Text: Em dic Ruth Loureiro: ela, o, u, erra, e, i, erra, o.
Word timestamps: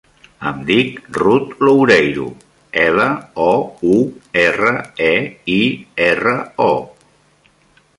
Em 0.51 0.61
dic 0.69 0.95
Ruth 1.23 1.51
Loureiro: 1.67 2.25
ela, 2.85 3.07
o, 3.45 3.53
u, 3.99 4.01
erra, 4.49 4.75
e, 5.13 5.15
i, 5.61 5.63
erra, 6.13 6.39
o. 6.73 6.73